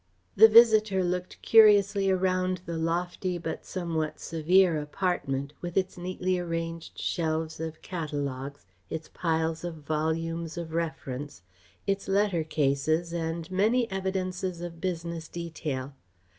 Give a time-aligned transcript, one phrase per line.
[0.35, 6.97] The visitor looked curiously around the lofty but somewhat severe apartment, with its neatly arranged
[6.99, 11.43] shelves of catalogues, its piles of volumes of reference,
[11.85, 15.93] its letter cases and many evidences of business detail.